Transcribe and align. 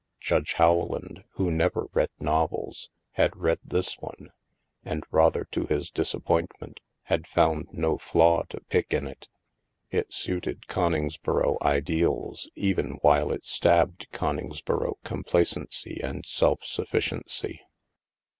Judge 0.19 0.53
Howland, 0.53 1.25
who 1.33 1.51
never 1.51 1.85
read 1.93 2.09
novels, 2.19 2.89
had 3.11 3.37
read 3.37 3.59
this 3.63 3.99
one 3.99 4.31
and, 4.83 5.03
rather 5.11 5.45
to 5.51 5.67
his 5.67 5.91
disappointment, 5.91 6.79
had 7.03 7.27
found 7.27 7.67
no 7.71 7.99
flaw 7.99 8.41
to 8.49 8.61
pick 8.61 8.95
in 8.95 9.05
it. 9.05 9.27
It 9.91 10.11
suited 10.11 10.65
Coningsboro 10.67 11.59
ideals 11.61 12.49
even 12.55 12.93
while 13.03 13.31
it 13.31 13.45
stabbed 13.45 14.07
Coningsboro 14.11 14.95
complacency 15.03 16.01
and 16.01 16.25
self 16.25 16.61
suffi 16.61 16.83
ciency. 16.97 17.59